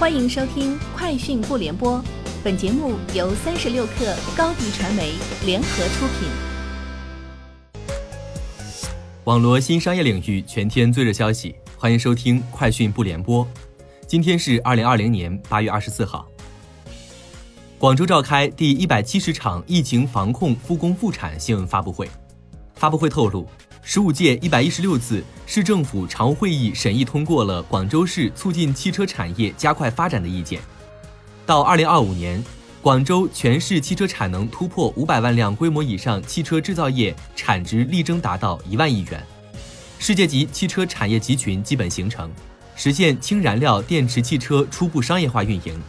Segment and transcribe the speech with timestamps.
[0.00, 1.98] 欢迎收听《快讯不联播》，
[2.42, 5.12] 本节目由三十六克高低传媒
[5.44, 6.30] 联合出品。
[9.24, 13.44] 网络新商业领域全天最热消息，欢迎收听《快讯不联播》。
[14.06, 16.26] 今天是二零二零年八月二十四号。
[17.78, 22.08] 广州召开第一百七十场疫情防控复工复产新闻发布会，
[22.74, 23.46] 发布会透露。
[23.82, 30.60] 十五届一百一十六次市政府常务会议审议通过了广州市促进汽车产业加快发展的意见。
[31.44, 32.42] 到二零二五年，
[32.80, 39.26] 广州全市汽车产能突破五百万辆规模以上，汽车制造业产值力争达到一万亿元，
[39.98, 42.30] 世界级汽车产业集群基本形成，
[42.76, 45.80] 实现氢燃料电池汽车初步商业化运营，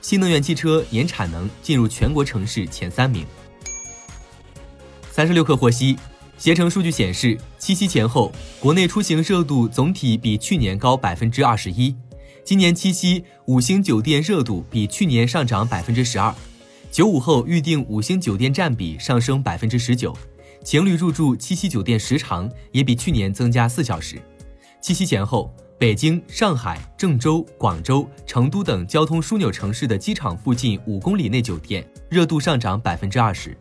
[0.00, 3.26] 新能源汽车年产能进入全国城市前三名。
[5.10, 5.98] 三十六氪获悉。
[6.38, 11.92] 携程数据显示，七夕前后，国内出行热度总体比去年高百分之二十一。
[12.44, 16.32] 今年七夕五星酒店热度比去年上涨百分之十二，
[16.92, 20.16] 九五后预订五星酒店占比上升百分之十九，
[20.62, 24.16] 情侣入住七夕酒店时长也比去年增加四小时。
[24.80, 33.56] 七夕前后，北京、上海、郑州、广州、成都等交通枢纽城市的机场附近五公里内酒店热度上涨百分之二十。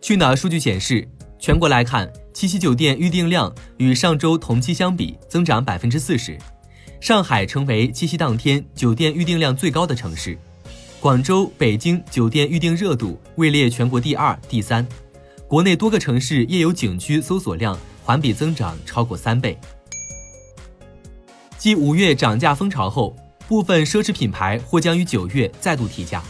[0.00, 1.06] 去哪儿数据显示，
[1.38, 6.38] 全国来看，七夕酒店预订量与上周同期相比增长百分之四十。
[7.00, 10.38] 上海成为七夕当天酒店预订量最高的城市，
[11.00, 14.86] 广州、北京酒店预订热度位列全国第二、第三。
[15.46, 19.58] 国内多个城市夜游景区搜索量环比增长超过三倍。
[21.58, 23.14] 继五月涨价风潮后，
[23.46, 26.22] 部分奢侈品牌或将于九月再度提价。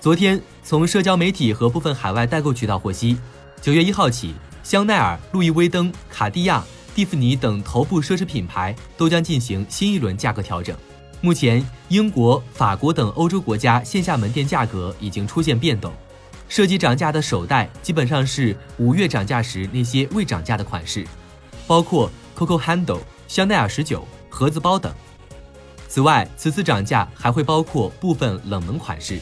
[0.00, 3.18] 昨天，从社交媒体和部分海外代购渠道获悉，
[3.60, 4.32] 九月一号起，
[4.62, 10.76] 香奈儿、路易威登、卡地亚、蒂芙尼等头部奢侈品牌都将进行新一轮价格调整。
[11.20, 15.92] 目前，英国、法国等欧洲国家线下门店价格已经出现变动，
[16.48, 21.04] 涉及涨价的首代基本上是五月涨价时那些未涨价的款式，
[21.66, 24.94] 包括 Coco Handle、香奈儿十九、盒子包等。
[25.88, 29.18] 此外，此次涨价还会包括部分冷门款式。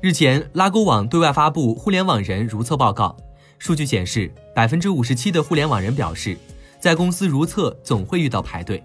[0.00, 3.16] 日前，拉勾网对外发布互联网人如厕报告，
[3.58, 6.38] 数据显示，百分之五十七的互联网人表示，
[6.78, 8.78] 在公司如厕总会遇到排队；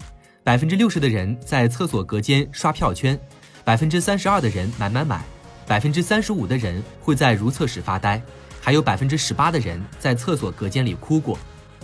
[0.44, 3.16] 百分之六十的人在厕所隔间刷票圈；
[3.63, 5.19] 百分之三十二的人买买买；
[5.68, 8.19] 百分之三十五的人会在如厕时发呆；
[8.59, 11.38] 还有百分之十八的人在厕所隔间里哭过，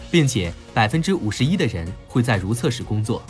[0.10, 3.22] 并且百分之五十一的人会在如厕时工作。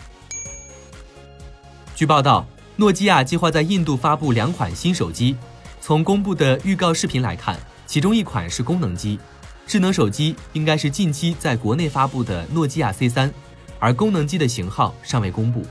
[1.94, 5.36] 据报道，诺基亚计划在印度发布两款新手机。
[5.81, 7.57] 从公布的预告视频来看，
[7.88, 9.19] 其中一款是功能机，
[9.66, 13.34] 智能手机应该是近期在国内发布的诺基亚 C 三，
[13.79, 15.66] 而功能机的型号尚未公布。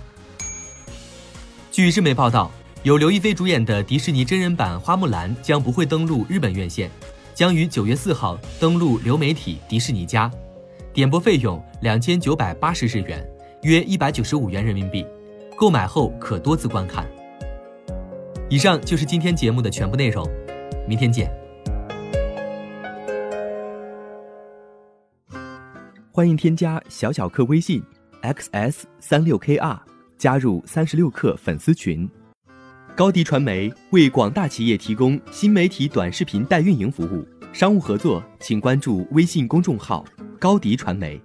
[1.70, 2.50] 据日媒报道，
[2.82, 6.90] 由刘亦菲主演的迪士尼真人版《花木兰》将不会登陆日本院线，
[7.34, 10.28] 将于九月四号登陆流媒体迪士尼家，
[10.92, 13.24] 点播费用两千九百八十日元，
[13.62, 15.06] 约一百九十五元人民币，
[15.56, 17.06] 购买后可多次观看。
[18.50, 20.26] 以上就是今天节目的全部内容，
[20.88, 21.30] 明天见。
[26.10, 27.82] 欢迎添加小小客微信
[28.22, 29.78] xs 三六 kr，
[30.16, 32.08] 加入三十六氪粉丝群。
[32.96, 40.02] 高迪传媒为广大企业提供新媒体短视频代运营服务，商务合作请关注微信公众号
[40.40, 41.20] 高迪传媒。